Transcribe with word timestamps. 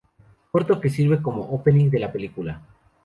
Corto 0.51 0.81
que 0.81 0.89
sirve 0.89 1.21
como 1.21 1.43
opening 1.51 1.91
de 1.91 1.99
la 1.99 2.11
película. 2.11 2.59